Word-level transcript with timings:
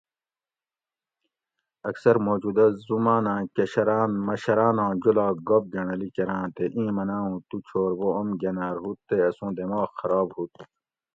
اکثر 1.89 2.15
موجودہ 2.27 2.65
زماناۤں 2.85 3.41
کشراۤن 3.55 4.11
مشراناں 4.27 4.91
جولاگ 5.01 5.37
گپ 5.47 5.63
گۤنڑلی 5.73 6.09
کۤراۤں 6.15 6.45
تے 6.55 6.63
اِیں 6.75 6.91
مناۤں 6.95 7.23
اُوں 7.27 7.37
تُو 7.47 7.55
چھور 7.67 7.91
بو 7.99 8.07
اوم 8.17 8.29
گناۤر 8.41 8.75
ہُوت 8.83 8.99
تے 9.07 9.15
اسوں 9.27 9.51
دماغ 9.57 9.89
خراب 9.99 10.27
ہُوت 10.35 10.53